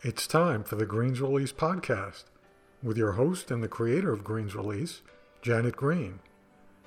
It's 0.00 0.28
time 0.28 0.62
for 0.62 0.76
the 0.76 0.86
Greens 0.86 1.20
Release 1.20 1.50
podcast 1.50 2.22
with 2.84 2.96
your 2.96 3.12
host 3.12 3.50
and 3.50 3.64
the 3.64 3.68
creator 3.68 4.12
of 4.12 4.22
Greens 4.22 4.54
Release, 4.54 5.02
Janet 5.42 5.74
Green. 5.74 6.20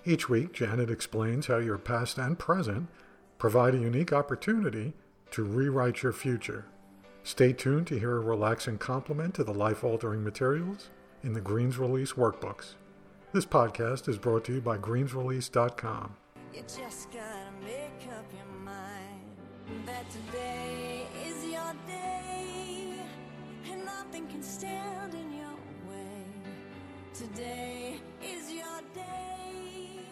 Each 0.05 0.29
week, 0.29 0.53
Janet 0.53 0.89
explains 0.89 1.47
how 1.47 1.57
your 1.57 1.77
past 1.77 2.17
and 2.17 2.39
present 2.39 2.87
provide 3.37 3.75
a 3.75 3.79
unique 3.79 4.13
opportunity 4.13 4.93
to 5.31 5.43
rewrite 5.43 6.03
your 6.03 6.13
future. 6.13 6.67
Stay 7.23 7.51
tuned 7.51 7.87
to 7.87 7.99
hear 7.99 8.15
a 8.15 8.21
relaxing 8.21 8.77
complement 8.77 9.35
to 9.35 9.43
the 9.43 9.53
life 9.53 9.83
altering 9.83 10.23
materials 10.23 10.89
in 11.21 11.33
the 11.33 11.41
Greens 11.41 11.77
Release 11.77 12.13
workbooks. 12.13 12.75
This 13.33 13.45
podcast 13.45 14.07
is 14.07 14.17
brought 14.17 14.45
to 14.45 14.53
you 14.53 14.61
by 14.61 14.77
greensrelease.com. 14.77 16.15
You 16.53 16.61
just 16.61 17.11
gotta 17.11 17.51
make 17.61 18.07
up 18.17 18.25
your 18.33 18.63
mind 18.63 19.85
that 19.85 20.09
today 20.09 20.80
stand 24.61 25.15
in 25.15 25.33
your 25.33 25.57
way. 25.89 26.23
Today 27.15 27.95
is 28.23 28.51
your 28.51 28.81
day, 28.93 30.05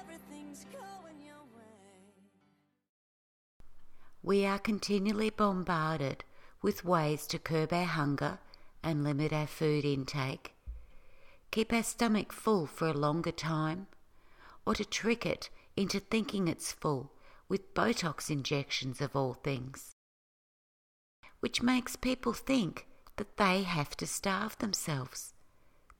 everything's 0.00 0.64
going 0.72 1.20
your 1.22 1.44
way. 1.54 2.24
We 4.22 4.46
are 4.46 4.58
continually 4.58 5.28
bombarded 5.28 6.24
with 6.62 6.86
ways 6.86 7.26
to 7.26 7.38
curb 7.38 7.74
our 7.74 7.84
hunger 7.84 8.38
and 8.82 9.04
limit 9.04 9.34
our 9.34 9.46
food 9.46 9.84
intake, 9.84 10.54
keep 11.50 11.74
our 11.74 11.82
stomach 11.82 12.32
full 12.32 12.64
for 12.64 12.88
a 12.88 12.94
longer 12.94 13.32
time, 13.32 13.86
or 14.64 14.74
to 14.76 14.84
trick 14.86 15.26
it 15.26 15.50
into 15.76 16.00
thinking 16.00 16.48
it's 16.48 16.72
full 16.72 17.12
with 17.50 17.74
Botox 17.74 18.30
injections 18.30 19.02
of 19.02 19.14
all 19.14 19.34
things, 19.34 19.90
which 21.40 21.60
makes 21.60 21.96
people 21.96 22.32
think 22.32 22.86
that 23.22 23.36
they 23.36 23.62
have 23.62 23.96
to 23.96 24.04
starve 24.04 24.58
themselves 24.58 25.32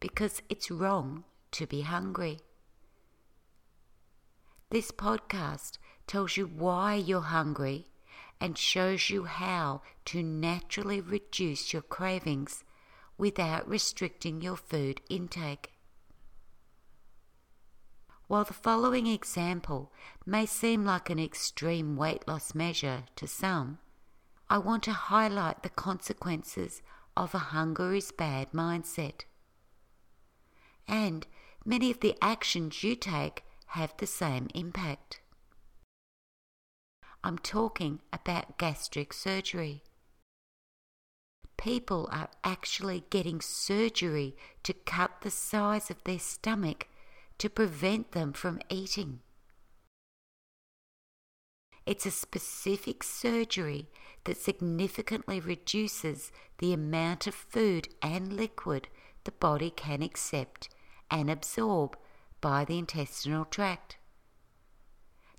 because 0.01 0.43
it's 0.49 0.73
wrong 0.73 1.23
to 1.53 1.69
be 1.69 1.83
hungry. 1.83 2.41
This 4.71 4.91
podcast 4.91 5.79
tells 6.09 6.37
you 6.37 6.47
why 6.47 6.97
you're 6.97 7.21
hungry 7.21 7.87
and 8.41 8.59
shows 8.59 9.09
you 9.09 9.23
how 9.27 9.83
to 10.07 10.21
naturally 10.21 11.01
reduce 11.01 11.73
your 11.73 11.83
cravings 11.83 12.65
without 13.17 13.69
restricting 13.69 14.43
your 14.43 14.57
food 14.57 15.01
intake. 15.09 15.71
While 18.27 18.43
the 18.43 18.53
following 18.53 19.07
example 19.07 19.93
may 20.27 20.45
seem 20.45 20.85
like 20.85 21.09
an 21.09 21.21
extreme 21.21 21.97
weight 21.97 22.27
loss 22.27 22.53
measure 22.53 23.05
to 23.15 23.29
some, 23.29 23.79
I 24.51 24.59
want 24.59 24.83
to 24.83 24.93
highlight 24.93 25.63
the 25.63 25.69
consequences 25.69 26.83
of 27.17 27.35
a 27.35 27.39
hunger 27.39 27.95
is 27.95 28.13
bad 28.13 28.53
mindset. 28.53 29.23
And 30.89 31.27
many 31.65 31.91
of 31.91 32.01
the 32.01 32.17
actions 32.21 32.83
you 32.83 32.97
take 32.97 33.45
have 33.69 33.95
the 33.99 34.07
same 34.07 34.49
impact. 34.55 35.21
I'm 37.25 37.39
talking 37.39 38.01
about 38.13 38.59
gastric 38.59 39.13
surgery. 39.13 39.83
People 41.57 42.09
are 42.11 42.29
actually 42.43 43.05
getting 43.11 43.41
surgery 43.41 44.37
to 44.65 44.73
cut 44.73 45.21
the 45.21 45.31
size 45.31 45.91
of 45.91 46.03
their 46.03 46.19
stomach 46.19 46.89
to 47.39 47.49
prevent 47.49 48.13
them 48.13 48.33
from 48.33 48.61
eating. 48.69 49.21
It's 51.85 52.07
a 52.07 52.11
specific 52.11 53.03
surgery 53.03 53.89
that 54.25 54.37
significantly 54.37 55.41
reduces 55.41 56.31
the 56.59 56.73
amount 56.73 57.27
of 57.27 57.35
food 57.35 57.89
and 58.01 58.33
liquid 58.33 58.89
the 59.25 59.33
body 59.33 59.71
can 59.71 60.03
accept 60.03 60.69
and 61.11 61.29
absorb 61.29 61.97
by 62.41 62.65
the 62.65 62.79
intestinal 62.79 63.45
tract. 63.45 63.97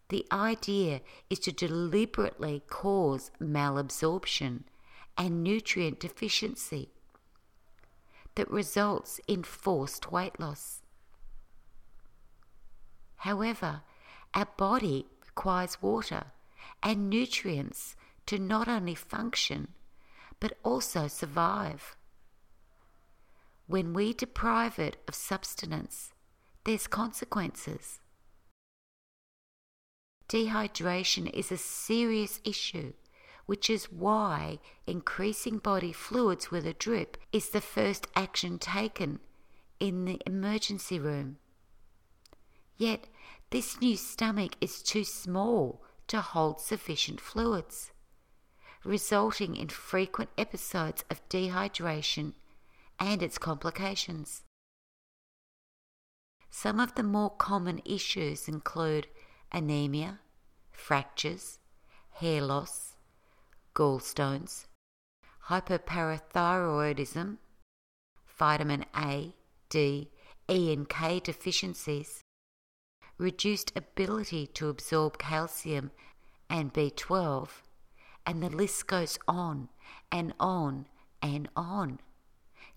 The 0.10 0.26
idea 0.32 1.02
is 1.30 1.40
to 1.40 1.52
deliberately 1.52 2.62
cause 2.68 3.32
malabsorption 3.40 4.64
and 5.18 5.44
nutrient 5.44 6.00
deficiency 6.00 6.90
that 8.36 8.52
results 8.52 9.20
in 9.28 9.44
forced 9.44 10.12
weight 10.12 10.40
loss. 10.40 10.82
However, 13.18 13.82
our 14.34 14.48
body 14.58 15.06
requires 15.36 15.82
water 15.82 16.26
and 16.84 17.10
nutrients 17.10 17.96
to 18.28 18.38
not 18.38 18.68
only 18.68 18.94
function 18.94 19.68
but 20.40 20.54
also 20.64 21.08
survive. 21.08 21.96
When 23.66 23.94
we 23.94 24.14
deprive 24.14 24.78
it 24.78 24.98
of 25.08 25.16
substance, 25.16 26.14
there's 26.66 26.86
consequences. 26.86 28.00
Dehydration 30.30 31.34
is 31.34 31.52
a 31.52 31.58
serious 31.58 32.40
issue, 32.44 32.94
which 33.48 33.70
is 33.70 33.92
why 33.92 34.60
increasing 34.86 35.58
body 35.58 35.94
fluids 35.94 36.52
with 36.52 36.68
a 36.68 36.74
drip 36.74 37.18
is 37.32 37.50
the 37.50 37.62
first 37.62 38.08
action 38.16 38.60
taken 38.60 39.20
in 39.80 40.06
the 40.06 40.20
emergency 40.28 41.00
room. 41.00 41.38
Yet, 42.78 43.08
this 43.54 43.80
new 43.80 43.96
stomach 43.96 44.56
is 44.60 44.82
too 44.82 45.04
small 45.04 45.84
to 46.08 46.20
hold 46.20 46.60
sufficient 46.60 47.22
fluids, 47.22 47.92
resulting 48.84 49.56
in 49.56 49.68
frequent 49.68 50.32
episodes 50.40 51.04
of 51.12 51.22
dehydration 51.30 52.34
and 53.00 53.22
its 53.22 53.38
complications. 53.38 54.42
Some 56.50 56.80
of 56.80 56.96
the 56.96 57.04
more 57.04 57.30
common 57.30 57.80
issues 57.86 58.48
include 58.48 59.06
anemia, 59.52 60.20
fractures, 60.72 61.60
hair 62.14 62.42
loss, 62.42 62.96
gallstones, 63.76 64.66
hypoparathyroidism, 65.48 67.38
vitamin 68.36 68.84
A, 68.98 69.36
D, 69.70 70.10
E, 70.50 70.74
and 70.74 70.90
K 70.90 71.20
deficiencies, 71.20 72.24
reduced 73.24 73.72
ability 73.74 74.46
to 74.46 74.68
absorb 74.68 75.18
calcium 75.18 75.92
and 76.50 76.74
B12, 76.74 77.48
and 78.26 78.44
the 78.44 78.50
list 78.50 78.86
goes 78.86 79.18
on 79.30 79.70
and 80.12 80.34
on 80.42 80.86
and 81.22 81.48
on. 81.56 82.00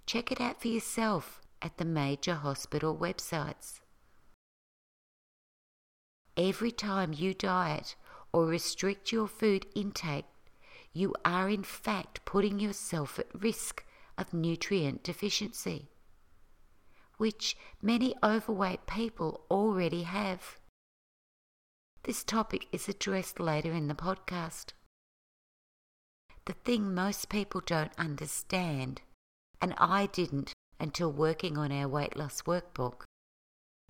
Check 0.07 0.31
it 0.31 0.41
out 0.41 0.63
for 0.63 0.69
yourself 0.69 1.41
at 1.61 1.79
the 1.79 1.85
major 1.85 2.37
hospital 2.37 2.97
websites. 2.97 3.81
Every 6.37 6.71
time 6.71 7.13
you 7.13 7.35
diet 7.35 7.97
or 8.33 8.47
restrict 8.47 9.11
your 9.11 9.27
food 9.27 9.67
intake, 9.75 10.27
you 10.93 11.13
are 11.25 11.49
in 11.49 11.65
fact 11.65 12.25
putting 12.25 12.61
yourself 12.61 13.19
at 13.19 13.27
risk 13.35 13.85
of 14.17 14.33
nutrient 14.33 15.03
deficiency, 15.03 15.89
which 17.17 17.57
many 17.83 18.15
overweight 18.23 18.87
people 18.87 19.45
already 19.51 20.03
have. 20.03 20.59
This 22.03 22.23
topic 22.23 22.69
is 22.73 22.89
addressed 22.89 23.41
later 23.41 23.73
in 23.73 23.89
the 23.89 23.95
podcast. 23.95 24.73
The 26.45 26.53
thing 26.53 26.95
most 26.95 27.29
people 27.29 27.61
don't 27.65 27.93
understand, 27.99 29.03
and 29.61 29.75
I 29.79 30.07
didn't 30.07 30.53
until 30.79 31.11
working 31.11 31.59
on 31.59 31.73
our 31.73 31.89
weight 31.89 32.17
loss 32.17 32.43
workbook, 32.43 33.03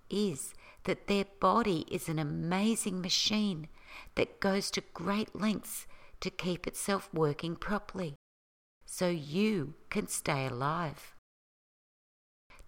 is 0.08 0.54
that 0.84 1.08
their 1.08 1.26
body 1.40 1.84
is 1.90 2.08
an 2.08 2.18
amazing 2.18 3.00
machine 3.00 3.68
that 4.14 4.40
goes 4.40 4.70
to 4.70 4.82
great 4.94 5.34
lengths 5.34 5.86
to 6.20 6.30
keep 6.30 6.66
itself 6.66 7.10
working 7.12 7.56
properly 7.56 8.14
so 8.86 9.08
you 9.08 9.74
can 9.90 10.06
stay 10.06 10.46
alive. 10.46 11.15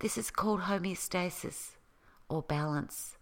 This 0.01 0.17
is 0.17 0.31
called 0.31 0.63
homeostasis 0.63 1.77
or 2.29 2.43
balance. 2.43 3.17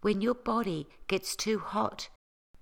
When 0.00 0.20
your 0.20 0.34
body 0.34 0.88
gets 1.08 1.36
too 1.36 1.58
hot, 1.58 2.08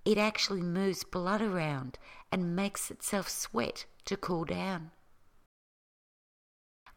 it 0.05 0.19
actually 0.19 0.63
moves 0.63 1.05
blood 1.05 1.41
around 1.41 1.99
and 2.33 2.57
makes 2.57 2.91
itself 2.91 3.29
sweat 3.29 3.87
to 4.07 4.17
cool 4.17 4.45
down. 4.45 4.91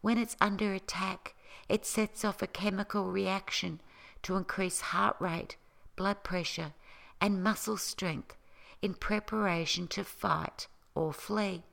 When 0.02 0.18
it's 0.18 0.36
under 0.42 0.74
attack, 0.74 1.36
it 1.70 1.86
sets 1.86 2.26
off 2.26 2.42
a 2.42 2.48
chemical 2.48 3.12
reaction 3.12 3.82
to 4.24 4.36
increase 4.36 4.82
heart 4.82 5.16
rate, 5.20 5.58
blood 5.96 6.24
pressure, 6.24 6.74
and 7.22 7.44
muscle 7.44 7.78
strength 7.78 8.36
in 8.82 8.96
preparation 8.96 9.88
to 9.90 10.04
fight 10.04 10.68
or 10.96 11.14
flee. 11.14 11.64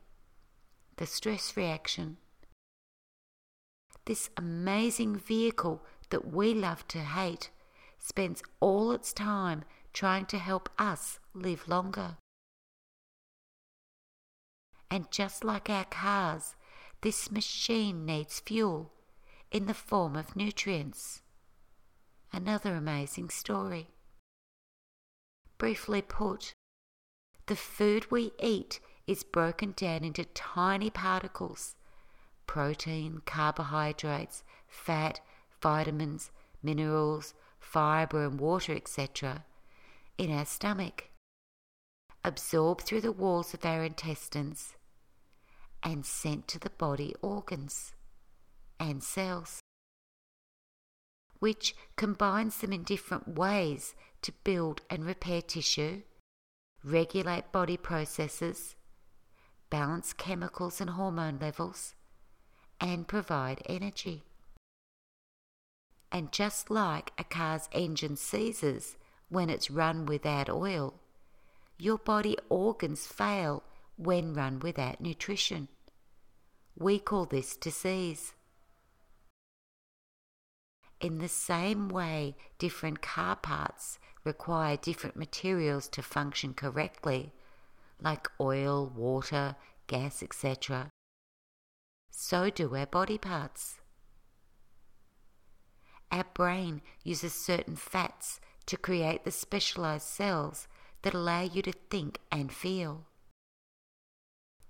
The 0.96 1.06
stress 1.06 1.56
reaction. 1.56 2.18
This 4.06 4.30
amazing 4.36 5.16
vehicle 5.16 5.82
that 6.10 6.32
we 6.32 6.54
love 6.54 6.86
to 6.88 7.00
hate 7.00 7.50
spends 7.98 8.42
all 8.60 8.92
its 8.92 9.12
time 9.12 9.64
trying 9.92 10.26
to 10.26 10.38
help 10.38 10.68
us 10.78 11.18
live 11.34 11.68
longer. 11.68 12.16
And 14.90 15.10
just 15.10 15.44
like 15.44 15.70
our 15.70 15.84
cars, 15.84 16.56
this 17.02 17.30
machine 17.30 18.04
needs 18.04 18.40
fuel 18.40 18.92
in 19.50 19.66
the 19.66 19.74
form 19.74 20.16
of 20.16 20.36
nutrients. 20.36 21.22
Another 22.32 22.74
amazing 22.74 23.30
story. 23.30 23.88
Briefly 25.58 26.02
put, 26.02 26.54
the 27.46 27.56
food 27.56 28.10
we 28.10 28.32
eat 28.40 28.80
is 29.06 29.24
broken 29.24 29.74
down 29.76 30.04
into 30.04 30.24
tiny 30.24 30.90
particles 30.90 31.74
protein, 32.50 33.22
carbohydrates, 33.26 34.42
fat, 34.66 35.20
vitamins, 35.62 36.32
minerals, 36.64 37.32
fibre, 37.60 38.26
and 38.26 38.40
water, 38.40 38.74
etc., 38.74 39.44
in 40.18 40.32
our 40.32 40.44
stomach, 40.44 41.10
absorbed 42.24 42.80
through 42.80 43.00
the 43.00 43.12
walls 43.12 43.54
of 43.54 43.64
our 43.64 43.84
intestines, 43.84 44.74
and 45.84 46.04
sent 46.04 46.48
to 46.48 46.58
the 46.58 46.70
body 46.70 47.14
organs 47.22 47.92
and 48.80 49.04
cells, 49.04 49.60
which 51.38 51.76
combines 51.94 52.58
them 52.58 52.72
in 52.72 52.82
different 52.82 53.28
ways 53.38 53.94
to 54.22 54.32
build 54.42 54.82
and 54.90 55.06
repair 55.06 55.40
tissue, 55.40 56.02
regulate 56.82 57.52
body 57.52 57.76
processes, 57.76 58.74
balance 59.70 60.12
chemicals 60.12 60.80
and 60.80 60.90
hormone 60.90 61.38
levels, 61.40 61.94
and 62.80 63.06
provide 63.06 63.62
energy. 63.66 64.22
And 66.10 66.32
just 66.32 66.70
like 66.70 67.12
a 67.18 67.24
car's 67.24 67.68
engine 67.72 68.16
seizes 68.16 68.96
when 69.28 69.48
it's 69.48 69.70
run 69.70 70.06
without 70.06 70.48
oil, 70.48 70.94
your 71.78 71.98
body 71.98 72.36
organs 72.48 73.06
fail 73.06 73.62
when 73.96 74.34
run 74.34 74.58
without 74.58 75.00
nutrition. 75.00 75.68
We 76.76 76.98
call 76.98 77.26
this 77.26 77.56
disease. 77.56 78.32
In 81.00 81.18
the 81.18 81.28
same 81.28 81.88
way, 81.88 82.36
different 82.58 83.00
car 83.00 83.36
parts 83.36 83.98
require 84.24 84.76
different 84.76 85.16
materials 85.16 85.88
to 85.88 86.02
function 86.02 86.52
correctly, 86.54 87.32
like 88.02 88.28
oil, 88.38 88.92
water, 88.94 89.56
gas, 89.86 90.22
etc. 90.22 90.90
So 92.10 92.50
do 92.50 92.74
our 92.76 92.86
body 92.86 93.18
parts. 93.18 93.80
Our 96.12 96.24
brain 96.34 96.82
uses 97.04 97.32
certain 97.32 97.76
fats 97.76 98.40
to 98.66 98.76
create 98.76 99.24
the 99.24 99.30
specialized 99.30 100.06
cells 100.06 100.68
that 101.02 101.14
allow 101.14 101.42
you 101.42 101.62
to 101.62 101.72
think 101.72 102.18
and 102.30 102.52
feel. 102.52 103.06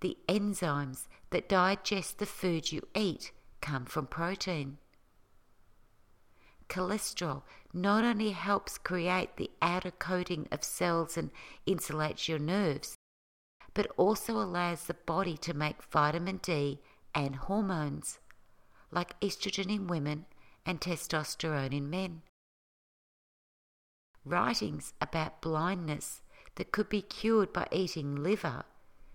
The 0.01 0.17
enzymes 0.29 1.07
that 1.31 1.49
digest 1.49 2.19
the 2.19 2.27
food 2.27 2.73
you 2.73 2.83
eat 2.95 3.33
come 3.61 3.85
from 3.85 4.07
protein. 4.07 4.79
Cholesterol 6.69 7.43
not 7.73 8.05
only 8.05 8.31
helps 8.31 8.79
create 8.79 9.37
the 9.37 9.51
outer 9.61 9.91
coating 9.91 10.47
of 10.53 10.63
cells 10.63 11.17
and 11.17 11.31
insulates 11.67 12.29
your 12.29 12.39
nerves, 12.39 12.95
but 13.75 13.91
also 13.97 14.35
allows 14.35 14.85
the 14.85 14.95
body 14.95 15.37
to 15.39 15.53
make 15.53 15.83
vitamin 15.83 16.39
D 16.39 16.81
and 17.15 17.37
hormones, 17.37 18.19
like 18.91 19.19
estrogen 19.21 19.71
in 19.71 19.87
women 19.87 20.27
and 20.67 20.81
testosterone 20.81 21.73
in 21.73 21.89
men. 21.91 22.23
Writings 24.25 24.93
about 25.01 25.41
blindness 25.41 26.21
that 26.57 26.73
could 26.73 26.89
be 26.89 27.03
cured 27.03 27.53
by 27.53 27.67
eating 27.73 28.17
liver, 28.17 28.65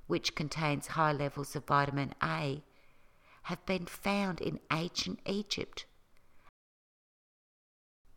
which 0.08 0.36
contains 0.36 0.88
high 0.88 1.14
levels 1.14 1.56
of 1.56 1.66
vitamin 1.66 2.14
A, 2.24 2.64
have 3.44 3.66
been 3.66 3.86
found 3.86 4.42
in 4.42 4.60
ancient 4.72 5.20
Egypt. 5.26 5.86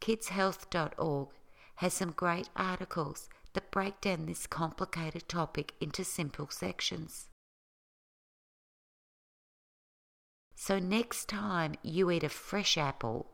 KidsHealth.org 0.00 1.28
has 1.76 1.92
some 1.92 2.12
great 2.12 2.48
articles 2.56 3.28
that 3.52 3.70
break 3.70 4.00
down 4.00 4.26
this 4.26 4.46
complicated 4.46 5.28
topic 5.28 5.74
into 5.80 6.04
simple 6.04 6.48
sections. 6.48 7.28
So, 10.60 10.80
next 10.80 11.28
time 11.28 11.76
you 11.84 12.10
eat 12.10 12.24
a 12.24 12.28
fresh 12.28 12.76
apple, 12.76 13.30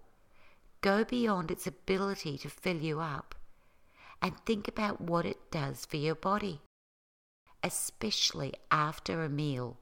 go 0.83 1.05
beyond 1.05 1.51
its 1.51 1.67
ability 1.67 2.37
to 2.37 2.51
fill 2.51 2.77
you 2.77 3.01
up 3.01 3.35
and 4.21 4.39
think 4.41 4.69
about 4.69 5.01
what 5.01 5.25
it 5.25 5.51
does 5.51 5.87
for 5.87 5.97
your 5.97 6.17
body, 6.17 6.61
especially 7.63 8.53
after 8.71 9.25
a 9.25 9.31
meal 9.31 9.79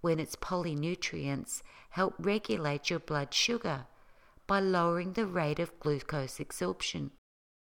when 0.00 0.18
its 0.18 0.34
polynutrients 0.34 1.60
help 1.90 2.14
regulate 2.18 2.88
your 2.88 3.00
blood 3.00 3.34
sugar 3.34 3.84
by 4.46 4.58
lowering 4.58 5.12
the 5.12 5.26
rate 5.26 5.58
of 5.58 5.78
glucose 5.78 6.40
absorption 6.40 7.10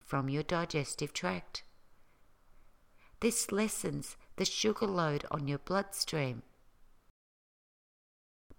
from 0.06 0.30
your 0.30 0.42
digestive 0.42 1.12
tract. 1.12 1.64
This 3.20 3.52
lessens 3.52 4.16
the 4.38 4.46
sugar 4.46 4.88
load 4.88 5.26
on 5.30 5.50
your 5.50 5.60
bloodstream 5.60 6.44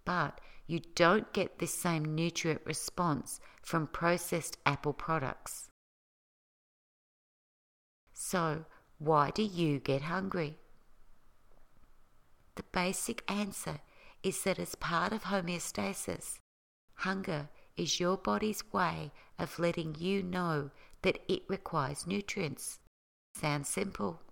but 0.06 0.40
you 0.66 0.80
don't 0.94 1.32
get 1.34 1.58
this 1.58 1.74
same 1.74 2.14
nutrient 2.14 2.62
response 2.64 3.40
from 3.60 3.86
processed 3.88 4.56
apple 4.64 4.94
products. 4.94 5.68
So, 8.14 8.64
why 8.98 9.30
do 9.30 9.42
you 9.42 9.78
get 9.78 10.02
hungry? 10.02 10.56
The 12.54 12.64
basic 12.72 13.22
answer 13.30 13.80
is 14.22 14.42
that 14.44 14.58
as 14.58 14.74
part 14.74 15.12
of 15.12 15.24
homeostasis, 15.24 16.38
hunger 16.94 17.50
is 17.76 18.00
your 18.00 18.16
body's 18.16 18.64
way 18.72 19.12
of 19.38 19.58
letting 19.58 19.96
you 19.98 20.22
know 20.22 20.70
that 21.02 21.18
it 21.28 21.42
requires 21.48 22.06
nutrients. 22.06 22.78
Sounds 23.34 23.68
simple. 23.68 24.22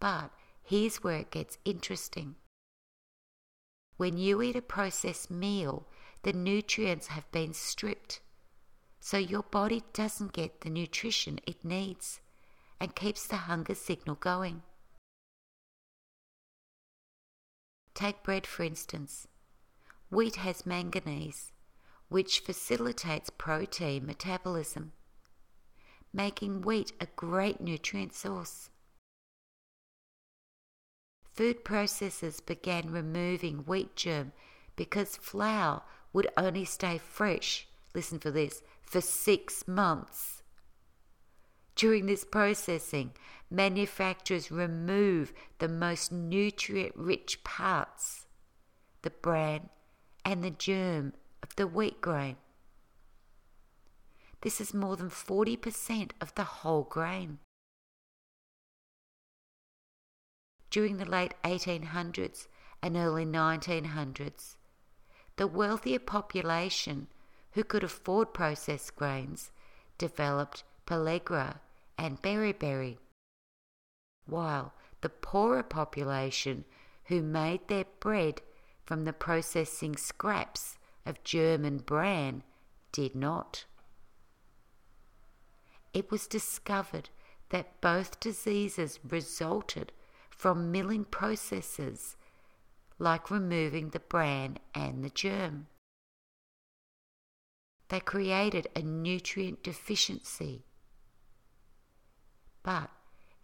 But 0.00 0.30
here's 0.62 1.04
where 1.04 1.18
it 1.18 1.30
gets 1.30 1.58
interesting. 1.66 2.36
When 4.00 4.16
you 4.16 4.40
eat 4.40 4.56
a 4.56 4.62
processed 4.62 5.30
meal, 5.30 5.86
the 6.22 6.32
nutrients 6.32 7.08
have 7.08 7.30
been 7.32 7.52
stripped. 7.52 8.20
So 8.98 9.18
your 9.18 9.42
body 9.42 9.82
doesn't 9.92 10.32
get 10.32 10.62
the 10.62 10.70
nutrition 10.70 11.38
it 11.46 11.62
needs 11.62 12.20
and 12.80 12.96
keeps 12.96 13.26
the 13.26 13.36
hunger 13.36 13.74
signal 13.74 14.14
going. 14.14 14.62
Take 17.92 18.22
bread 18.22 18.46
for 18.46 18.62
instance. 18.62 19.28
Wheat 20.08 20.36
has 20.36 20.64
manganese, 20.64 21.52
which 22.08 22.40
facilitates 22.40 23.28
protein 23.28 24.06
metabolism, 24.06 24.92
making 26.10 26.62
wheat 26.62 26.94
a 27.02 27.08
great 27.16 27.60
nutrient 27.60 28.14
source. 28.14 28.69
Food 31.40 31.64
processors 31.64 32.44
began 32.44 32.92
removing 32.92 33.60
wheat 33.60 33.96
germ 33.96 34.32
because 34.76 35.16
flour 35.16 35.80
would 36.12 36.28
only 36.36 36.66
stay 36.66 36.98
fresh, 36.98 37.66
listen 37.94 38.18
for 38.18 38.30
this, 38.30 38.62
for 38.82 39.00
six 39.00 39.66
months. 39.66 40.42
During 41.76 42.04
this 42.04 42.26
processing, 42.26 43.12
manufacturers 43.50 44.50
remove 44.50 45.32
the 45.60 45.68
most 45.68 46.12
nutrient 46.12 46.94
rich 46.94 47.42
parts, 47.42 48.26
the 49.00 49.08
bran 49.08 49.70
and 50.26 50.44
the 50.44 50.50
germ 50.50 51.14
of 51.42 51.56
the 51.56 51.66
wheat 51.66 52.02
grain. 52.02 52.36
This 54.42 54.60
is 54.60 54.74
more 54.74 54.94
than 54.94 55.08
40% 55.08 56.10
of 56.20 56.34
the 56.34 56.44
whole 56.44 56.82
grain. 56.82 57.38
During 60.70 60.98
the 60.98 61.04
late 61.04 61.34
1800s 61.44 62.46
and 62.82 62.96
early 62.96 63.26
1900s. 63.26 64.56
The 65.36 65.46
wealthier 65.46 65.98
population 65.98 67.08
who 67.52 67.64
could 67.64 67.82
afford 67.82 68.32
processed 68.32 68.94
grains 68.96 69.50
developed 69.98 70.62
pellagra 70.86 71.60
and 71.98 72.22
beriberi, 72.22 72.98
while 74.26 74.72
the 75.00 75.08
poorer 75.08 75.62
population 75.62 76.64
who 77.04 77.22
made 77.22 77.66
their 77.68 77.86
bread 77.98 78.40
from 78.84 79.04
the 79.04 79.12
processing 79.12 79.96
scraps 79.96 80.78
of 81.04 81.22
germ 81.24 81.64
and 81.64 81.84
bran 81.84 82.42
did 82.92 83.14
not. 83.14 83.64
It 85.92 86.10
was 86.10 86.26
discovered 86.26 87.10
that 87.48 87.80
both 87.80 88.20
diseases 88.20 89.00
resulted 89.08 89.92
from 90.40 90.72
milling 90.72 91.04
processes 91.04 92.16
like 92.98 93.30
removing 93.30 93.90
the 93.90 94.00
bran 94.00 94.56
and 94.74 95.04
the 95.04 95.10
germ. 95.10 95.66
They 97.90 98.00
created 98.00 98.66
a 98.74 98.80
nutrient 98.80 99.62
deficiency. 99.62 100.64
But 102.62 102.88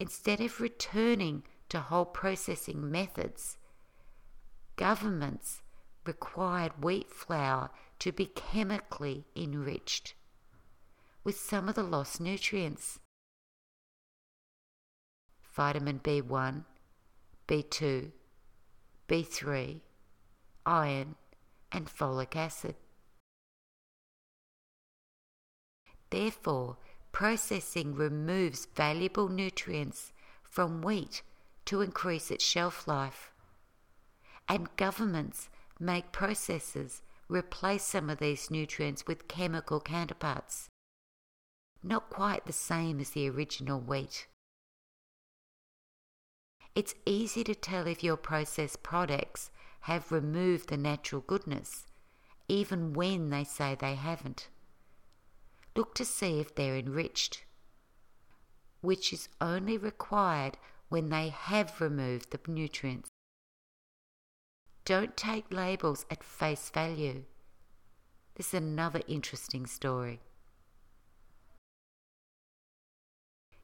instead 0.01 0.41
of 0.41 0.59
returning 0.59 1.43
to 1.69 1.81
whole 1.81 2.07
processing 2.07 2.91
methods, 2.91 3.59
governments 4.77 5.61
required 6.07 6.83
wheat 6.83 7.11
flour 7.11 7.69
to 7.99 8.11
be 8.11 8.25
chemically 8.25 9.27
enriched 9.37 10.15
with 11.25 11.39
some 11.39 11.69
of 11.69 11.75
the 11.75 11.83
lost 11.83 12.23
nutrients 12.23 13.01
vitamin 15.55 16.01
B1, 16.01 16.65
B2, 17.49 18.11
B3, 19.09 19.81
iron, 20.65 21.15
and 21.71 21.87
folic 21.87 22.35
acid. 22.35 22.75
Therefore, 26.11 26.77
processing 27.13 27.95
removes 27.95 28.67
valuable 28.75 29.29
nutrients 29.29 30.13
from 30.43 30.83
wheat 30.83 31.23
to 31.67 31.81
increase 31.81 32.31
its 32.31 32.45
shelf 32.45 32.87
life. 32.87 33.33
And 34.49 34.75
governments 34.77 35.49
make 35.79 36.13
processes 36.13 37.03
replace 37.29 37.83
some 37.83 38.09
of 38.09 38.19
these 38.19 38.51
nutrients 38.51 39.07
with 39.07 39.29
chemical 39.29 39.81
counterparts. 39.81 40.69
Not 41.83 42.11
quite 42.11 42.47
the 42.47 42.53
same 42.53 43.01
as 43.01 43.11
the 43.11 43.29
original 43.29 43.81
wheat. 43.81 44.27
It's 46.77 46.95
easy 47.07 47.43
to 47.45 47.55
tell 47.55 47.87
if 47.87 48.05
your 48.05 48.19
processed 48.19 48.83
products 48.83 49.51
have 49.81 50.13
removed 50.13 50.69
the 50.69 50.77
natural 50.77 51.23
goodness, 51.23 51.87
even 52.49 52.93
when 52.93 53.31
they 53.31 53.45
say 53.45 53.75
they 53.75 53.95
haven't. 53.95 54.51
Look 55.75 55.95
to 55.95 56.05
see 56.05 56.39
if 56.39 56.55
they're 56.55 56.77
enriched, 56.77 57.47
which 58.83 59.11
is 59.15 59.31
only 59.41 59.79
required 59.79 60.59
when 60.91 61.09
they 61.09 61.31
have 61.31 61.81
removed 61.81 62.31
the 62.31 62.41
nutrients. 62.47 63.09
Don't 64.85 65.17
take 65.17 65.51
labels 65.51 66.05
at 66.11 66.23
face 66.23 66.69
value. 66.69 67.25
This 68.35 68.49
is 68.49 68.55
another 68.61 69.01
interesting 69.09 69.65
story. 69.65 70.21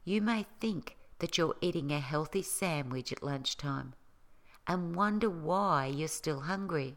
You 0.02 0.22
may 0.22 0.46
think 0.60 0.96
that 1.22 1.38
you're 1.38 1.54
eating 1.60 1.92
a 1.92 2.00
healthy 2.00 2.42
sandwich 2.42 3.12
at 3.12 3.22
lunchtime 3.22 3.94
and 4.66 4.96
wonder 4.96 5.30
why 5.30 5.86
you're 5.86 6.08
still 6.08 6.40
hungry. 6.40 6.96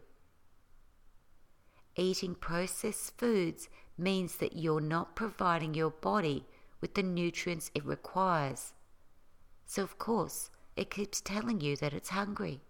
Eating 1.94 2.34
processed 2.34 3.16
foods 3.16 3.68
means 3.96 4.38
that 4.38 4.56
you're 4.56 4.80
not 4.80 5.14
providing 5.14 5.74
your 5.74 5.90
body 5.90 6.44
with 6.80 6.94
the 6.94 7.04
nutrients 7.04 7.70
it 7.72 7.84
requires. 7.86 8.72
So, 9.64 9.84
of 9.84 9.96
course, 9.96 10.50
it 10.74 10.90
keeps 10.90 11.20
telling 11.20 11.60
you 11.60 11.76
that 11.76 11.94
it's 11.94 12.08
hungry 12.08 12.62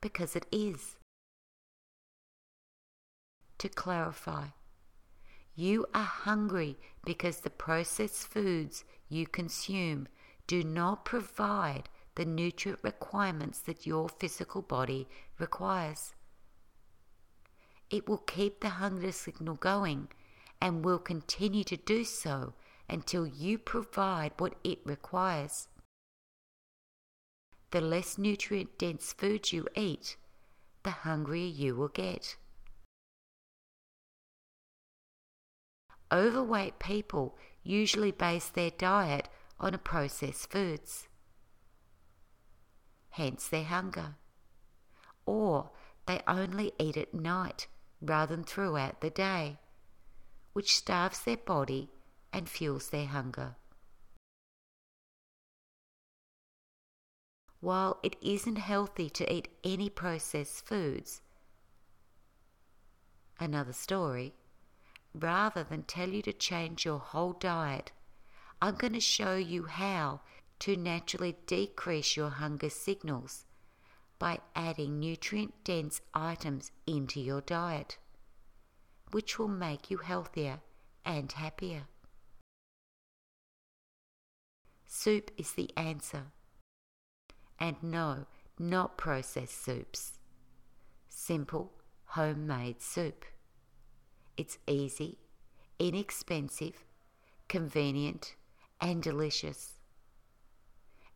because 0.00 0.36
it 0.36 0.46
is. 0.52 0.94
To 3.58 3.68
clarify, 3.68 4.50
you 5.56 5.86
are 5.92 6.04
hungry 6.04 6.78
because 7.04 7.40
the 7.40 7.50
processed 7.50 8.28
foods 8.28 8.84
you 9.08 9.26
consume 9.26 10.06
do 10.48 10.64
not 10.64 11.04
provide 11.04 11.88
the 12.16 12.24
nutrient 12.24 12.80
requirements 12.82 13.60
that 13.60 13.86
your 13.86 14.08
physical 14.08 14.62
body 14.62 15.06
requires. 15.38 16.14
It 17.88 18.08
will 18.08 18.18
keep 18.18 18.58
the 18.58 18.70
hunger 18.70 19.12
signal 19.12 19.54
going 19.54 20.08
and 20.60 20.84
will 20.84 20.98
continue 20.98 21.62
to 21.64 21.76
do 21.76 22.02
so 22.02 22.54
until 22.88 23.24
you 23.24 23.58
provide 23.58 24.32
what 24.38 24.56
it 24.64 24.80
requires 24.84 25.68
the 27.70 27.80
less 27.80 28.16
nutrient 28.16 28.78
dense 28.78 29.12
food 29.12 29.52
you 29.52 29.66
eat, 29.76 30.16
the 30.84 30.90
hungrier 30.90 31.46
you 31.46 31.76
will 31.76 31.88
get. 31.88 32.36
Overweight 36.10 36.78
people 36.78 37.36
usually 37.62 38.10
base 38.10 38.48
their 38.48 38.70
diet 38.70 39.28
on 39.60 39.74
a 39.74 39.78
processed 39.78 40.50
foods, 40.50 41.08
hence 43.10 43.48
their 43.48 43.64
hunger. 43.64 44.16
Or 45.26 45.70
they 46.06 46.22
only 46.26 46.72
eat 46.78 46.96
at 46.96 47.12
night 47.12 47.66
rather 48.00 48.34
than 48.36 48.44
throughout 48.44 49.00
the 49.00 49.10
day, 49.10 49.58
which 50.52 50.76
starves 50.76 51.22
their 51.22 51.36
body 51.36 51.90
and 52.32 52.48
fuels 52.48 52.90
their 52.90 53.06
hunger. 53.06 53.56
while 57.60 57.98
it 58.02 58.16
isn't 58.22 58.56
healthy 58.56 59.10
to 59.10 59.32
eat 59.32 59.48
any 59.64 59.90
processed 59.90 60.66
foods. 60.66 61.20
Another 63.40 63.72
story. 63.72 64.34
Rather 65.14 65.64
than 65.64 65.82
tell 65.82 66.08
you 66.08 66.22
to 66.22 66.32
change 66.32 66.84
your 66.84 66.98
whole 66.98 67.32
diet, 67.32 67.92
I'm 68.60 68.74
going 68.74 68.94
to 68.94 69.00
show 69.00 69.36
you 69.36 69.64
how 69.64 70.20
to 70.60 70.76
naturally 70.76 71.36
decrease 71.46 72.16
your 72.16 72.30
hunger 72.30 72.70
signals 72.70 73.44
by 74.18 74.40
adding 74.56 74.98
nutrient 74.98 75.54
dense 75.62 76.00
items 76.12 76.72
into 76.86 77.20
your 77.20 77.40
diet, 77.40 77.98
which 79.12 79.38
will 79.38 79.48
make 79.48 79.90
you 79.90 79.98
healthier 79.98 80.60
and 81.04 81.30
happier. 81.30 81.84
Soup 84.86 85.30
is 85.36 85.52
the 85.52 85.70
answer. 85.76 86.32
And 87.60 87.76
no, 87.82 88.26
not 88.58 88.98
processed 88.98 89.62
soups. 89.64 90.18
Simple, 91.08 91.72
homemade 92.06 92.82
soup. 92.82 93.24
It's 94.36 94.58
easy, 94.66 95.18
inexpensive, 95.78 96.84
convenient, 97.48 98.34
and 98.80 99.02
delicious. 99.02 99.80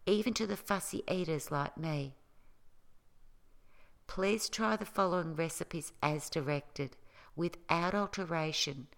Even 0.07 0.35
to 0.35 0.47
the 0.47 0.57
fussy 0.57 1.03
eaters 1.11 1.51
like 1.51 1.77
me. 1.77 2.17
Please 4.07 4.49
try 4.49 4.77
the 4.77 4.85
following 4.85 5.35
recipes 5.35 5.93
as 6.03 6.29
directed, 6.29 6.97
without 7.35 7.95
alteration, 7.95 8.89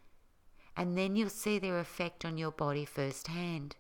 and 0.77 0.99
then 0.99 1.15
you'll 1.15 1.29
see 1.29 1.59
their 1.59 1.79
effect 1.79 2.25
on 2.25 2.37
your 2.37 2.51
body 2.51 2.85
firsthand. 2.85 3.77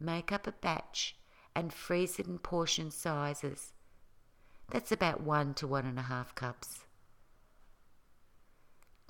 Make 0.00 0.32
up 0.32 0.46
a 0.46 0.52
batch 0.52 1.16
and 1.54 1.72
freeze 1.72 2.18
it 2.18 2.26
in 2.26 2.38
portion 2.38 2.90
sizes. 2.90 3.72
That's 4.70 4.90
about 4.90 5.20
one 5.20 5.54
to 5.54 5.66
one 5.66 5.84
and 5.84 5.98
a 5.98 6.02
half 6.02 6.34
cups. 6.34 6.80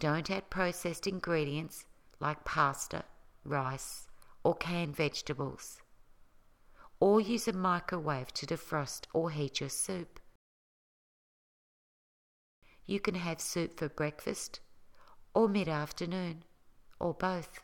Don't 0.01 0.31
add 0.31 0.51
processed 0.51 1.07
ingredients 1.07 1.85
like 2.19 2.45
pasta, 2.45 3.05
rice, 3.45 4.07
or 4.45 4.55
canned 4.55 4.97
vegetables. 4.97 5.81
Or 6.99 7.21
use 7.21 7.49
a 7.49 7.53
microwave 7.53 8.33
to 8.35 8.47
defrost 8.47 9.07
or 9.13 9.31
heat 9.31 9.61
your 9.61 9.71
soup. 9.71 10.21
You 12.87 13.01
can 13.01 13.15
have 13.15 13.41
soup 13.41 13.79
for 13.79 13.89
breakfast 13.89 14.61
or 15.35 15.49
mid 15.49 15.69
afternoon, 15.69 16.45
or 16.99 17.15
both. 17.15 17.61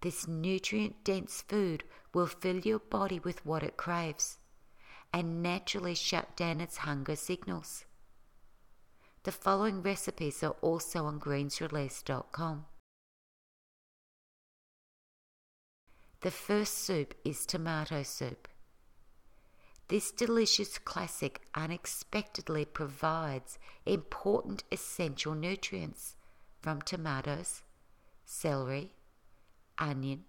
This 0.00 0.28
nutrient 0.28 1.04
dense 1.04 1.42
food 1.42 1.84
will 2.14 2.26
fill 2.26 2.60
your 2.60 2.78
body 2.78 3.18
with 3.18 3.44
what 3.44 3.62
it 3.62 3.76
craves 3.76 4.38
and 5.12 5.42
naturally 5.42 5.94
shut 5.94 6.36
down 6.36 6.60
its 6.60 6.78
hunger 6.78 7.16
signals. 7.16 7.84
The 9.24 9.32
following 9.32 9.82
recipes 9.82 10.42
are 10.42 10.56
also 10.60 11.06
on 11.06 11.18
greensrelease.com. 11.18 12.66
The 16.26 16.32
first 16.32 16.78
soup 16.78 17.14
is 17.24 17.46
tomato 17.46 18.02
soup. 18.02 18.48
This 19.86 20.10
delicious 20.10 20.76
classic 20.76 21.42
unexpectedly 21.54 22.64
provides 22.64 23.60
important 23.84 24.64
essential 24.72 25.36
nutrients 25.36 26.16
from 26.60 26.82
tomatoes, 26.82 27.62
celery, 28.24 28.90
onion, 29.78 30.24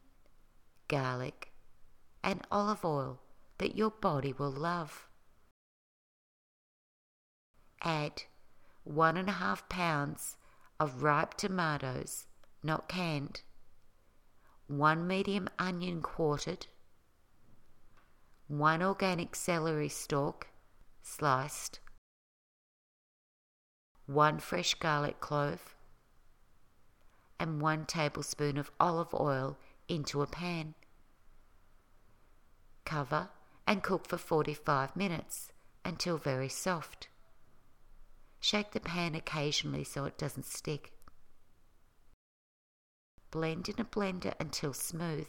garlic, 0.88 1.52
and 2.24 2.46
olive 2.52 2.86
oil 2.86 3.20
that 3.58 3.76
your 3.76 3.90
body 3.90 4.34
will 4.34 4.52
love. 4.52 5.08
Add 7.82 8.22
one 8.84 9.18
and 9.18 9.30
a 9.30 9.40
half 9.42 9.68
pounds 9.68 10.38
of 10.80 11.02
ripe 11.02 11.34
tomatoes, 11.34 12.28
not 12.62 12.88
canned, 12.88 13.42
one 14.68 15.08
medium 15.08 15.48
onion 15.58 16.02
quartered, 16.02 16.68
one 18.48 18.84
organic 18.84 19.36
celery 19.36 19.90
stalk 19.90 20.48
sliced, 21.02 21.80
one 24.06 24.40
fresh 24.40 24.74
garlic 24.76 25.20
clove, 25.20 25.76
and 27.40 27.62
1 27.62 27.86
tablespoon 27.86 28.58
of 28.58 28.72
olive 28.80 29.14
oil 29.14 29.58
into 29.88 30.22
a 30.22 30.28
pan. 30.28 30.74
Cover 32.84 33.30
and 33.66 33.84
cook 33.84 34.08
for 34.08 34.18
45 34.18 34.96
minutes 34.96 35.52
until 35.86 36.18
very 36.18 36.50
soft. 36.50 37.10
Shake 38.40 38.72
the 38.72 38.80
pan 38.80 39.16
occasionally 39.16 39.84
so 39.84 40.06
it 40.06 40.18
doesn't 40.18 40.46
stick. 40.46 40.97
Blend 43.32 43.70
in 43.70 43.80
a 43.80 43.86
blender 43.86 44.34
until 44.40 44.74
smooth. 44.74 45.28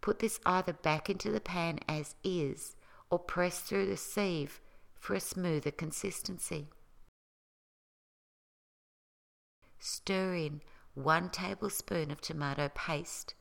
Put 0.00 0.20
this 0.20 0.40
either 0.46 0.72
back 0.72 1.10
into 1.10 1.30
the 1.30 1.40
pan 1.40 1.80
as 1.88 2.14
is 2.22 2.76
or 3.10 3.18
press 3.18 3.60
through 3.60 3.86
the 3.86 3.96
sieve 3.96 4.60
for 4.94 5.14
a 5.14 5.20
smoother 5.20 5.70
consistency. 5.70 6.68
Stir 9.78 10.34
in 10.34 10.62
1 10.94 11.30
tablespoon 11.30 12.10
of 12.10 12.20
tomato 12.20 12.70
paste. 12.74 13.34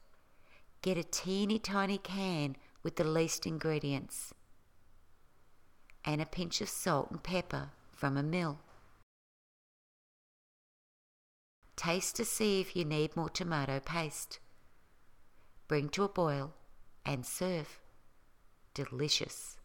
Get 0.82 0.98
a 0.98 1.04
teeny 1.04 1.58
tiny 1.58 1.98
can 1.98 2.58
with 2.84 2.98
the 2.98 3.04
least 3.04 3.48
ingredients 3.48 4.34
and 6.04 6.22
a 6.22 6.26
pinch 6.26 6.62
of 6.62 6.70
salt 6.70 7.10
and 7.10 7.24
pepper 7.24 7.72
from 7.92 8.18
a 8.18 8.24
mill. 8.24 8.60
Taste 11.76 12.16
to 12.16 12.26
see 12.26 12.62
if 12.62 12.76
you 12.76 12.86
need 12.86 13.16
more 13.16 13.30
tomato 13.30 13.80
paste. 13.80 14.40
Bring 15.68 15.90
to 15.90 16.04
a 16.04 16.10
boil 16.10 16.54
and 17.06 17.26
serve. 17.26 17.80
Delicious. 18.74 19.58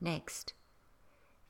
Next, 0.00 0.54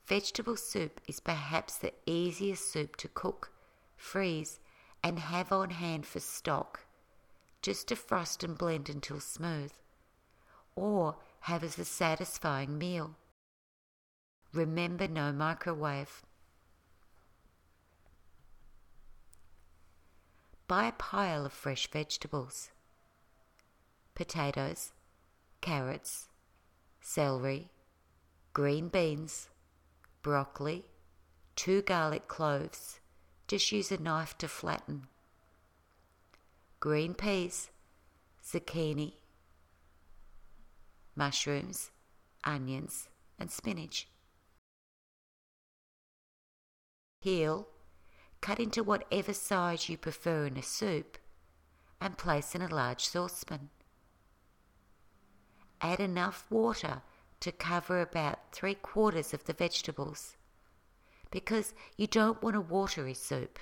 vegetable 0.07 0.57
soup 0.57 1.01
is 1.09 1.21
perhaps 1.21 1.77
the 1.77 1.93
easiest 2.07 2.71
soup 2.71 2.97
to 2.97 3.09
cook, 3.09 3.53
freeze, 3.97 4.61
and 5.03 5.19
have 5.19 5.53
on 5.53 5.71
hand 5.71 6.07
for 6.07 6.21
stock. 6.21 6.87
Just 7.63 7.89
defrost 7.89 8.45
and 8.45 8.57
blend 8.57 8.89
until 8.89 9.21
smooth. 9.21 9.73
Or 10.77 11.17
have 11.41 11.65
as 11.65 11.79
a 11.79 11.85
satisfying 11.85 12.79
meal. 12.79 13.17
Remember 14.53 15.09
no 15.09 15.33
microwave. 15.33 16.23
Buy 20.67 20.87
a 20.87 20.93
pile 20.93 21.45
of 21.45 21.53
fresh 21.53 21.91
vegetables 21.91 22.71
potatoes, 24.15 24.93
carrots, 25.61 26.29
celery, 27.01 27.69
green 28.53 28.89
beans, 28.89 29.49
broccoli, 30.23 30.87
two 31.57 31.83
garlic 31.83 32.29
cloves. 32.29 33.01
Just 33.47 33.73
use 33.73 33.93
a 33.93 33.99
knife 33.99 34.39
to 34.39 34.49
flatten. 34.49 35.09
Green 36.81 37.13
peas, 37.13 37.71
zucchini, 38.43 39.15
mushrooms, 41.15 41.91
onions, 42.45 43.09
and 43.39 43.51
spinach. 43.51 44.09
Peel, 47.23 47.69
cut 48.45 48.61
into 48.61 48.85
whatever 48.85 49.33
size 49.33 49.89
you 49.89 49.97
prefer 49.97 50.45
in 50.45 50.59
a 50.59 50.63
soup, 50.63 51.17
and 51.99 52.19
place 52.19 52.55
in 52.55 52.61
a 52.61 52.75
large 52.75 53.07
saucepan. 53.07 53.71
Add 55.81 55.99
enough 55.99 56.45
water 56.51 57.01
to 57.41 57.51
cover 57.53 58.03
about 58.03 58.53
three 58.53 58.75
quarters 58.75 59.33
of 59.33 59.45
the 59.45 59.55
vegetables 59.55 60.37
because 61.31 61.73
you 61.97 62.07
don't 62.07 62.43
want 62.43 62.55
a 62.55 62.61
watery 62.61 63.15
soup. 63.15 63.59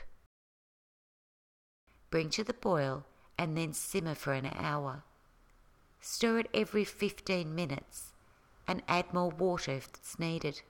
Bring 2.11 2.29
to 2.31 2.43
the 2.43 2.53
boil 2.53 3.05
and 3.39 3.57
then 3.57 3.75
simmer 3.75 4.17
for 4.17 4.33
an 4.33 4.51
hour. 4.53 5.05
Stir 6.01 6.41
it 6.41 6.49
every 6.53 6.85
15 6.85 7.55
minutes 7.55 8.15
and 8.67 8.83
add 8.89 9.15
more 9.15 9.31
water 9.31 9.75
if 9.75 9.91
it's 9.95 10.19
needed. 10.19 10.63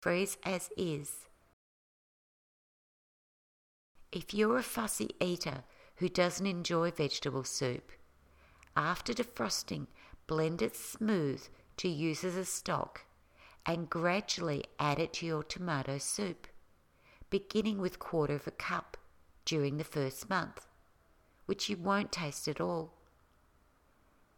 Freeze 0.00 0.38
as 0.44 0.70
is. 0.76 1.28
If 4.12 4.34
you're 4.34 4.58
a 4.58 4.62
fussy 4.62 5.14
eater 5.22 5.64
who 5.96 6.10
doesn't 6.10 6.46
enjoy 6.46 6.90
vegetable 6.90 7.44
soup, 7.44 7.90
after 8.76 9.14
defrosting, 9.14 9.86
blend 10.26 10.60
it 10.60 10.76
smooth 10.76 11.42
to 11.78 11.88
use 11.88 12.22
as 12.22 12.36
a 12.36 12.44
stock 12.44 13.06
and 13.64 13.88
gradually 13.88 14.64
add 14.78 14.98
it 14.98 15.14
to 15.14 15.26
your 15.26 15.42
tomato 15.42 15.96
soup, 15.96 16.46
beginning 17.30 17.80
with 17.80 17.98
quarter 17.98 18.34
of 18.34 18.46
a 18.46 18.50
cup 18.50 18.98
during 19.46 19.78
the 19.78 19.84
first 19.84 20.28
month, 20.28 20.66
which 21.46 21.70
you 21.70 21.78
won't 21.78 22.12
taste 22.12 22.46
at 22.48 22.60
all. 22.60 22.92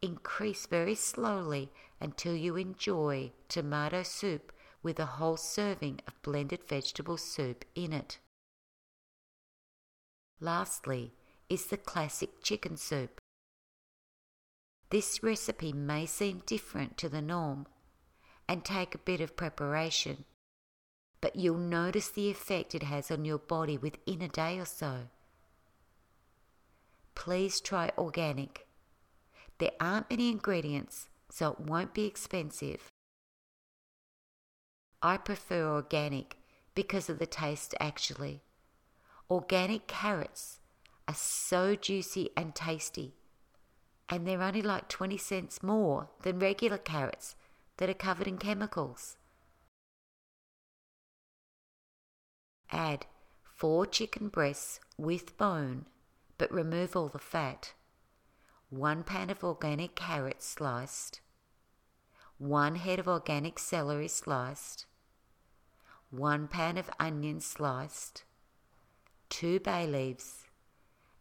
Increase 0.01 0.67
very 0.67 0.95
slowly 0.95 1.73
until 2.01 2.37
you 2.37 2.55
enjoy 2.55 3.33
tomato 3.49 4.05
soup 4.05 4.53
with 4.85 5.01
a 5.01 5.07
whole 5.07 5.37
serving 5.37 6.01
of 6.07 6.23
blended 6.23 6.63
vegetable 6.63 7.17
soup 7.17 7.65
in 7.75 7.93
it. 7.93 8.19
Lastly 10.45 11.15
is 11.49 11.65
the 11.65 11.79
classic 11.79 12.43
chicken 12.43 12.77
soup. 12.77 13.19
This 14.91 15.23
recipe 15.23 15.73
may 15.73 16.05
seem 16.05 16.43
different 16.45 16.99
to 16.99 17.09
the 17.09 17.23
norm 17.23 17.67
and 18.47 18.63
take 18.63 18.95
a 18.95 18.99
bit 18.99 19.23
of 19.23 19.39
preparation, 19.39 20.27
but 21.23 21.35
you'll 21.35 21.57
notice 21.57 22.11
the 22.11 22.31
effect 22.31 22.75
it 22.75 22.83
has 22.83 23.11
on 23.11 23.25
your 23.25 23.39
body 23.39 23.79
within 23.79 24.21
a 24.21 24.29
day 24.29 24.59
or 24.59 24.67
so. 24.67 25.09
Please 27.15 27.59
try 27.59 27.91
organic. 27.97 28.67
There 29.57 29.73
aren't 29.81 30.11
many 30.11 30.29
ingredients, 30.29 31.09
so 31.31 31.53
it 31.53 31.61
won't 31.61 31.95
be 31.95 32.05
expensive. 32.05 32.91
I 35.01 35.17
prefer 35.17 35.67
organic 35.67 36.37
because 36.75 37.09
of 37.09 37.19
the 37.19 37.27
taste 37.27 37.75
actually. 37.81 38.43
Organic 39.31 39.87
carrots 39.87 40.61
are 41.09 41.15
so 41.15 41.75
juicy 41.75 42.29
and 42.37 42.55
tasty, 42.55 43.15
and 44.07 44.27
they're 44.27 44.43
only 44.43 44.61
like 44.61 44.89
20 44.89 45.17
cents 45.17 45.63
more 45.63 46.11
than 46.23 46.39
regular 46.39 46.77
carrots 46.77 47.35
that 47.79 47.89
are 47.89 47.95
covered 47.95 48.29
in 48.29 48.37
chemicals. 48.37 49.17
Add 52.71 53.07
four 53.43 53.87
chicken 53.87 54.29
breasts 54.29 54.79
with 54.99 55.39
bone, 55.39 55.87
but 56.37 56.53
remove 56.53 56.95
all 56.95 57.09
the 57.09 57.19
fat. 57.19 57.73
One 58.69 59.05
pan 59.05 59.31
of 59.31 59.43
organic 59.43 59.95
carrots 59.95 60.47
sliced. 60.47 61.21
One 62.37 62.75
head 62.75 62.99
of 62.99 63.09
organic 63.09 63.59
celery 63.59 64.09
sliced. 64.09 64.85
One 66.11 66.47
pan 66.47 66.77
of 66.77 66.91
onion 67.01 67.41
sliced 67.41 68.25
two 69.29 69.61
bay 69.61 69.87
leaves, 69.87 70.45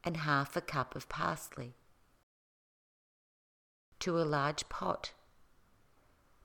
and 0.03 0.17
half 0.17 0.55
a 0.55 0.61
cup 0.61 0.95
of 0.95 1.09
parsley. 1.09 1.75
To 3.99 4.19
a 4.19 4.23
large 4.23 4.67
pot. 4.69 5.13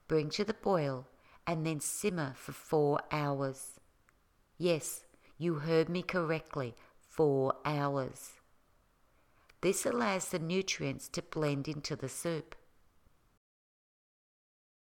Bring 0.07 0.31
to 0.31 0.45
the 0.45 0.55
boil 0.55 1.07
and 1.47 1.67
then 1.67 1.81
simmer 1.81 2.35
for 2.37 2.53
four 2.53 3.01
hours. 3.11 3.81
Yes, 4.57 5.05
you 5.39 5.55
heard 5.55 5.89
me 5.89 6.03
correctly, 6.03 6.75
four 7.01 7.55
hours. 7.65 8.33
This 9.61 9.85
allows 9.85 10.29
the 10.29 10.39
nutrients 10.39 11.09
to 11.09 11.23
blend 11.23 11.67
into 11.67 11.97
the 11.97 12.09
soup. 12.09 12.55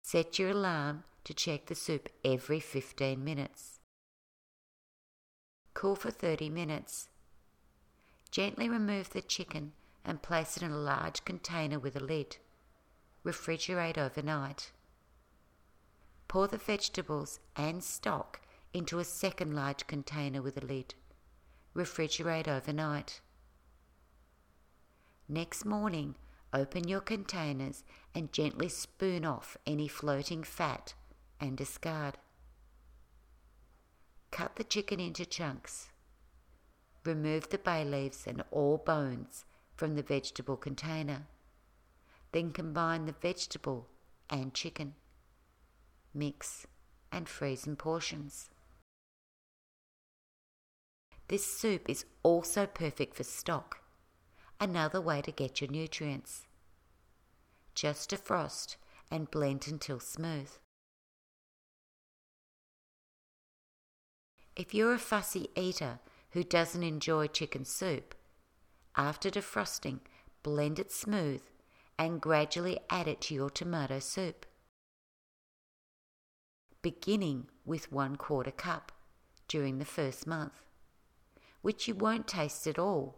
Set 0.02 0.40
your 0.40 0.50
alarm 0.50 1.04
to 1.24 1.34
check 1.34 1.68
the 1.68 1.76
soup 1.76 2.10
every 2.26 2.60
15 2.60 3.24
minutes. 3.24 3.79
Cool 5.80 5.96
for 5.96 6.12
30 6.12 6.50
minutes. 6.50 7.08
Gently 8.32 8.68
remove 8.68 9.12
the 9.12 9.22
chicken 9.22 9.72
and 10.04 10.22
place 10.22 10.58
it 10.58 10.64
in 10.64 10.72
a 10.72 10.78
large 10.78 11.24
container 11.24 11.80
with 11.80 11.96
a 11.96 12.02
lid. 12.02 12.36
Refrigerate 13.24 13.98
overnight. 13.98 14.74
Pour 16.28 16.50
the 16.50 16.58
vegetables 16.58 17.40
and 17.56 17.82
stock 17.82 18.42
into 18.74 19.00
a 19.00 19.06
second 19.06 19.56
large 19.56 19.88
container 19.88 20.42
with 20.42 20.62
a 20.62 20.66
lid. 20.66 20.96
Refrigerate 21.74 22.50
overnight. 22.50 23.22
Next 25.30 25.64
morning, 25.64 26.16
open 26.52 26.90
your 26.90 27.00
containers 27.00 27.86
and 28.14 28.34
gently 28.34 28.68
spoon 28.68 29.24
off 29.24 29.56
any 29.66 29.88
floating 29.88 30.44
fat 30.44 30.94
and 31.40 31.56
discard. 31.56 32.18
Cut 34.32 34.56
the 34.56 34.64
chicken 34.64 35.00
into 35.00 35.26
chunks. 35.26 35.90
Remove 37.06 37.50
the 37.50 37.58
bay 37.58 37.84
leaves 37.84 38.26
and 38.28 38.44
all 38.52 38.78
bones 38.78 39.46
from 39.76 39.96
the 39.96 40.04
vegetable 40.04 40.58
container. 40.58 41.28
Then 42.32 42.52
combine 42.52 43.06
the 43.06 43.16
vegetable 43.20 43.88
and 44.30 44.54
chicken. 44.54 44.96
Mix 46.14 46.68
and 47.12 47.28
freeze 47.28 47.66
in 47.66 47.76
portions. 47.76 48.50
This 51.28 51.46
soup 51.46 51.90
is 51.90 52.06
also 52.24 52.66
perfect 52.66 53.16
for 53.16 53.24
stock, 53.24 53.84
another 54.60 55.00
way 55.00 55.22
to 55.22 55.32
get 55.32 55.62
your 55.62 55.70
nutrients. 55.70 56.48
Just 57.76 58.10
defrost 58.10 58.78
and 59.12 59.30
blend 59.30 59.68
until 59.68 60.00
smooth. 60.00 60.50
If 64.60 64.74
you're 64.74 64.94
a 64.94 65.00
fussy 65.00 65.50
eater 65.56 66.02
who 66.32 66.44
doesn't 66.44 66.84
enjoy 66.84 67.28
chicken 67.28 67.64
soup, 67.64 68.14
after 68.94 69.30
defrosting, 69.30 70.02
blend 70.44 70.80
it 70.80 70.92
smooth 70.92 71.42
and 71.98 72.20
gradually 72.20 72.78
add 72.90 73.08
it 73.08 73.22
to 73.22 73.34
your 73.34 73.50
tomato 73.50 74.00
soup. 74.00 74.46
Beginning 76.82 77.48
with 77.66 77.90
one 77.90 78.18
quarter 78.18 78.52
cup 78.52 78.92
during 79.48 79.78
the 79.78 79.86
first 79.86 80.28
month, 80.28 80.66
which 81.62 81.88
you 81.88 81.96
won't 81.96 82.28
taste 82.28 82.68
at 82.68 82.78
all. 82.78 83.16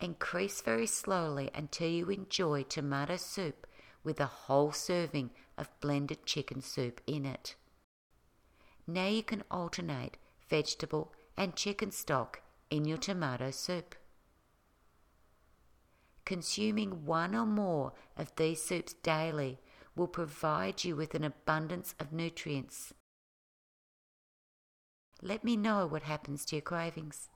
Increase 0.00 0.60
very 0.60 0.88
slowly 0.88 1.50
until 1.54 1.88
you 1.88 2.10
enjoy 2.10 2.64
tomato 2.64 3.16
soup 3.16 3.64
with 4.02 4.18
a 4.18 4.26
whole 4.26 4.72
serving 4.72 5.30
of 5.56 5.70
blended 5.80 6.26
chicken 6.26 6.62
soup 6.62 7.00
in 7.06 7.24
it. 7.24 7.54
Now 8.90 9.06
you 9.06 9.22
can 9.22 9.44
alternate 9.50 10.16
vegetable 10.48 11.12
and 11.36 11.54
chicken 11.54 11.90
stock 11.90 12.40
in 12.70 12.86
your 12.86 12.96
tomato 12.96 13.50
soup. 13.50 13.94
Consuming 16.24 17.04
one 17.04 17.34
or 17.34 17.44
more 17.44 17.92
of 18.16 18.34
these 18.36 18.62
soups 18.62 18.94
daily 19.02 19.60
will 19.94 20.08
provide 20.08 20.84
you 20.84 20.96
with 20.96 21.14
an 21.14 21.22
abundance 21.22 21.94
of 22.00 22.14
nutrients. 22.14 22.94
Let 25.20 25.44
me 25.44 25.54
know 25.54 25.86
what 25.86 26.04
happens 26.04 26.46
to 26.46 26.56
your 26.56 26.62
cravings. 26.62 27.28